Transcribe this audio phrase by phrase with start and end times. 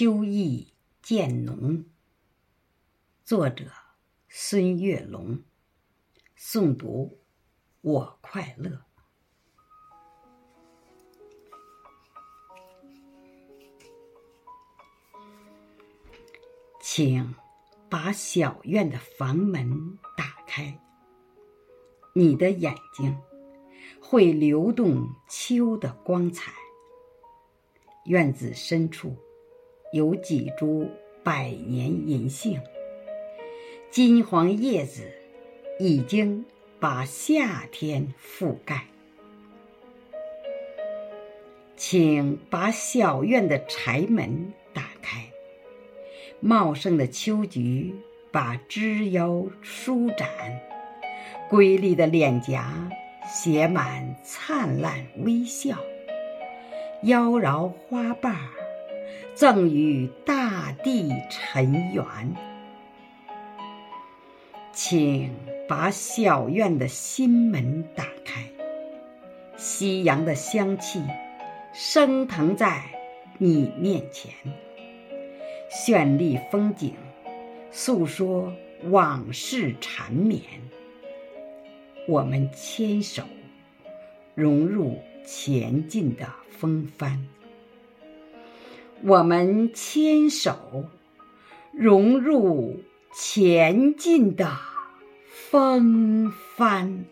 [0.00, 1.84] 秋意渐浓。
[3.24, 3.64] 作者：
[4.28, 5.42] 孙月龙。
[6.38, 7.18] 诵读：
[7.80, 8.84] 我快乐。
[16.80, 17.34] 请
[17.90, 20.80] 把小院的房门打开，
[22.14, 23.18] 你的眼睛
[24.00, 26.52] 会流动秋的光彩。
[28.04, 29.16] 院子深处
[29.90, 30.90] 有几株
[31.22, 32.60] 百年银杏，
[33.90, 35.10] 金黄叶子
[35.78, 36.44] 已经
[36.78, 38.84] 把夏天覆盖。
[41.74, 45.30] 请把小院的柴门打开，
[46.40, 47.94] 茂盛的秋菊
[48.30, 50.28] 把枝腰舒展，
[51.48, 52.90] 瑰丽的脸颊
[53.26, 55.78] 写满灿烂微笑。
[57.04, 58.50] 妖娆花瓣儿，
[59.34, 62.04] 赠与大地尘缘。
[64.72, 65.34] 请
[65.68, 68.44] 把小院的心门打开，
[69.56, 71.02] 夕阳的香气
[71.72, 72.82] 升腾在
[73.38, 74.32] 你面前。
[75.70, 76.94] 绚丽风景，
[77.70, 78.52] 诉说
[78.90, 80.42] 往事缠绵。
[82.06, 83.22] 我们牵手，
[84.34, 86.26] 融入前进的。
[86.58, 87.24] 风帆，
[89.04, 90.84] 我们牵手，
[91.72, 92.82] 融入
[93.12, 94.50] 前进的
[95.50, 97.04] 风帆。